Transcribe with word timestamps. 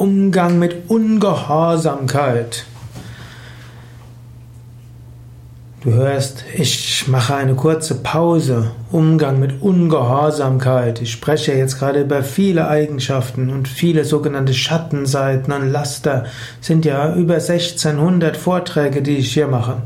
Umgang 0.00 0.58
mit 0.58 0.88
Ungehorsamkeit. 0.88 2.64
Du 5.82 5.92
hörst, 5.92 6.42
ich 6.54 7.06
mache 7.06 7.34
eine 7.34 7.54
kurze 7.54 7.96
Pause. 7.96 8.70
Umgang 8.90 9.38
mit 9.38 9.60
Ungehorsamkeit. 9.60 11.02
Ich 11.02 11.12
spreche 11.12 11.52
jetzt 11.52 11.78
gerade 11.78 12.00
über 12.00 12.22
viele 12.22 12.66
Eigenschaften 12.66 13.50
und 13.50 13.68
viele 13.68 14.06
sogenannte 14.06 14.54
Schattenseiten 14.54 15.52
und 15.52 15.70
Laster. 15.70 16.24
Sind 16.62 16.86
ja 16.86 17.14
über 17.14 17.34
1600 17.34 18.38
Vorträge, 18.38 19.02
die 19.02 19.18
ich 19.18 19.34
hier 19.34 19.48
mache. 19.48 19.82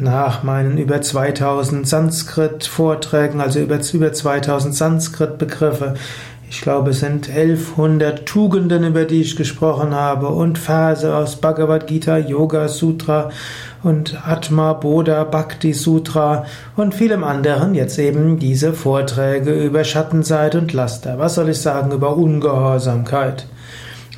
Nach 0.00 0.42
meinen 0.42 0.76
über 0.76 1.00
2000 1.00 1.86
Sanskrit-Vorträgen, 1.86 3.40
also 3.40 3.60
über, 3.60 3.78
über 3.92 4.12
2000 4.12 4.74
Sanskrit-Begriffe, 4.74 5.94
ich 6.52 6.60
glaube, 6.60 6.90
es 6.90 7.00
sind 7.00 7.30
1100 7.30 8.26
Tugenden, 8.26 8.84
über 8.84 9.06
die 9.06 9.22
ich 9.22 9.36
gesprochen 9.36 9.94
habe 9.94 10.28
und 10.28 10.58
Verse 10.58 11.16
aus 11.16 11.36
Bhagavad 11.36 11.86
Gita, 11.86 12.18
Yoga 12.18 12.68
Sutra 12.68 13.30
und 13.82 14.20
Atma 14.28 14.74
Bodha 14.74 15.24
Bhakti 15.24 15.72
Sutra 15.72 16.44
und 16.76 16.94
vielem 16.94 17.24
anderen 17.24 17.74
jetzt 17.74 17.98
eben 17.98 18.38
diese 18.38 18.74
Vorträge 18.74 19.50
über 19.64 19.82
Schattenseite 19.82 20.58
und 20.58 20.74
Laster. 20.74 21.18
Was 21.18 21.36
soll 21.36 21.48
ich 21.48 21.58
sagen 21.58 21.90
über 21.90 22.18
Ungehorsamkeit? 22.18 23.46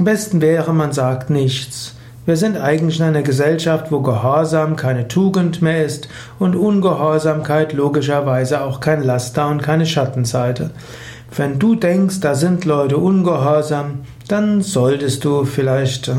Am 0.00 0.04
besten 0.04 0.40
wäre, 0.40 0.74
man 0.74 0.90
sagt 0.90 1.30
nichts. 1.30 1.94
Wir 2.26 2.36
sind 2.36 2.56
eigentlich 2.56 2.98
in 2.98 3.06
einer 3.06 3.22
Gesellschaft, 3.22 3.92
wo 3.92 4.00
Gehorsam 4.00 4.74
keine 4.74 5.06
Tugend 5.06 5.62
mehr 5.62 5.84
ist 5.84 6.08
und 6.40 6.56
Ungehorsamkeit 6.56 7.74
logischerweise 7.74 8.62
auch 8.62 8.80
kein 8.80 9.04
Laster 9.04 9.46
und 9.46 9.62
keine 9.62 9.86
Schattenseite. 9.86 10.72
Wenn 11.36 11.58
du 11.58 11.74
denkst, 11.74 12.20
da 12.20 12.36
sind 12.36 12.64
Leute 12.64 12.96
ungehorsam, 12.96 14.00
dann 14.28 14.62
solltest 14.62 15.24
du 15.24 15.44
vielleicht 15.44 16.06
äh, 16.06 16.14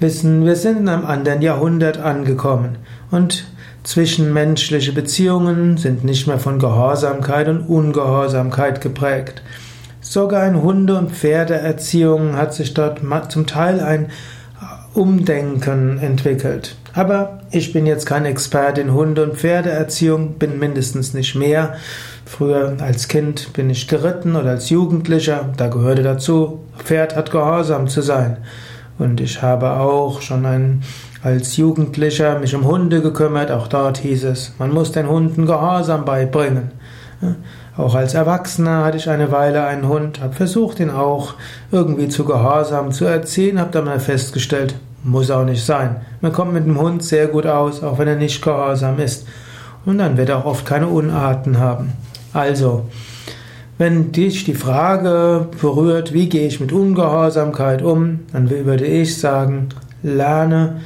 wissen, 0.00 0.44
wir 0.44 0.56
sind 0.56 0.80
in 0.80 0.88
einem 0.88 1.06
anderen 1.06 1.40
Jahrhundert 1.40 1.98
angekommen 1.98 2.76
und 3.10 3.46
zwischenmenschliche 3.84 4.92
Beziehungen 4.92 5.78
sind 5.78 6.04
nicht 6.04 6.26
mehr 6.26 6.38
von 6.38 6.58
Gehorsamkeit 6.58 7.48
und 7.48 7.62
Ungehorsamkeit 7.62 8.82
geprägt. 8.82 9.42
Sogar 10.02 10.46
in 10.46 10.62
Hunde- 10.62 10.98
und 10.98 11.12
Pferdeerziehung 11.12 12.36
hat 12.36 12.52
sich 12.52 12.74
dort 12.74 13.00
zum 13.30 13.46
Teil 13.46 13.80
ein 13.80 14.10
Umdenken 14.92 15.98
entwickelt. 15.98 16.76
Aber 16.94 17.40
ich 17.50 17.72
bin 17.72 17.86
jetzt 17.86 18.06
kein 18.06 18.24
Experte 18.24 18.80
in 18.80 18.92
Hunde- 18.92 19.24
und 19.24 19.36
Pferdeerziehung, 19.36 20.34
bin 20.34 20.58
mindestens 20.60 21.12
nicht 21.12 21.34
mehr. 21.34 21.74
Früher 22.24 22.76
als 22.80 23.08
Kind 23.08 23.52
bin 23.52 23.68
ich 23.68 23.88
geritten 23.88 24.36
oder 24.36 24.50
als 24.50 24.70
Jugendlicher, 24.70 25.52
da 25.56 25.68
gehörte 25.68 26.04
dazu, 26.04 26.60
Pferd 26.78 27.16
hat 27.16 27.32
gehorsam 27.32 27.88
zu 27.88 28.00
sein. 28.00 28.38
Und 28.96 29.20
ich 29.20 29.42
habe 29.42 29.72
auch 29.72 30.22
schon 30.22 30.46
ein, 30.46 30.82
als 31.22 31.56
Jugendlicher 31.56 32.38
mich 32.38 32.54
um 32.54 32.64
Hunde 32.64 33.02
gekümmert, 33.02 33.50
auch 33.50 33.66
dort 33.66 33.98
hieß 33.98 34.24
es, 34.24 34.52
man 34.58 34.72
muss 34.72 34.92
den 34.92 35.08
Hunden 35.08 35.46
Gehorsam 35.46 36.04
beibringen. 36.04 36.70
Auch 37.76 37.96
als 37.96 38.14
Erwachsener 38.14 38.84
hatte 38.84 38.98
ich 38.98 39.10
eine 39.10 39.32
Weile 39.32 39.64
einen 39.64 39.88
Hund, 39.88 40.20
habe 40.20 40.34
versucht, 40.34 40.78
ihn 40.78 40.90
auch 40.90 41.34
irgendwie 41.72 42.08
zu 42.08 42.24
Gehorsam 42.24 42.92
zu 42.92 43.04
erziehen, 43.04 43.58
habe 43.58 43.72
dann 43.72 43.86
mal 43.86 43.98
festgestellt, 43.98 44.76
muss 45.04 45.30
auch 45.30 45.44
nicht 45.44 45.64
sein. 45.64 45.96
Man 46.20 46.32
kommt 46.32 46.52
mit 46.52 46.64
dem 46.64 46.80
Hund 46.80 47.04
sehr 47.04 47.28
gut 47.28 47.46
aus, 47.46 47.82
auch 47.82 47.98
wenn 47.98 48.08
er 48.08 48.16
nicht 48.16 48.42
gehorsam 48.42 48.98
ist. 48.98 49.26
Und 49.84 49.98
dann 49.98 50.16
wird 50.16 50.30
er 50.30 50.38
auch 50.38 50.46
oft 50.46 50.66
keine 50.66 50.88
Unarten 50.88 51.58
haben. 51.58 51.92
Also, 52.32 52.86
wenn 53.76 54.12
dich 54.12 54.44
die 54.44 54.54
Frage 54.54 55.48
berührt, 55.60 56.12
wie 56.12 56.28
gehe 56.28 56.46
ich 56.46 56.60
mit 56.60 56.72
Ungehorsamkeit 56.72 57.82
um, 57.82 58.20
dann 58.32 58.48
würde 58.48 58.86
ich 58.86 59.18
sagen, 59.18 59.68
lerne 60.02 60.80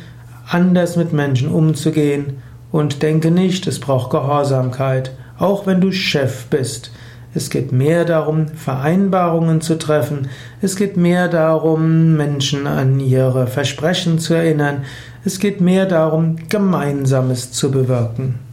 anders 0.50 0.96
mit 0.96 1.12
Menschen 1.12 1.48
umzugehen 1.48 2.38
und 2.72 3.02
denke 3.02 3.30
nicht, 3.30 3.66
es 3.66 3.78
braucht 3.78 4.10
Gehorsamkeit, 4.10 5.12
auch 5.38 5.66
wenn 5.66 5.80
du 5.80 5.92
Chef 5.92 6.46
bist. 6.46 6.90
Es 7.34 7.50
geht 7.50 7.72
mehr 7.72 8.04
darum, 8.04 8.48
Vereinbarungen 8.48 9.60
zu 9.60 9.76
treffen. 9.78 10.28
Es 10.62 10.76
geht 10.76 10.96
mehr 10.96 11.28
darum, 11.28 12.16
Menschen 12.16 12.66
an 12.66 13.00
ihre 13.00 13.46
Versprechen 13.46 14.18
zu 14.18 14.34
erinnern. 14.34 14.84
Es 15.24 15.38
geht 15.38 15.60
mehr 15.60 15.86
darum, 15.86 16.36
Gemeinsames 16.48 17.52
zu 17.52 17.70
bewirken. 17.70 18.47